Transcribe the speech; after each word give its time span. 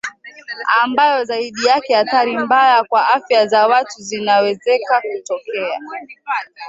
ambayo 0.83 1.23
zaidi 1.23 1.65
yake 1.65 1.97
athari 1.97 2.37
mbaya 2.37 2.83
kwa 2.83 3.09
afya 3.09 3.47
za 3.47 3.67
watu 3.67 4.01
zinawezeka 4.01 5.01
kutokea 5.01 5.79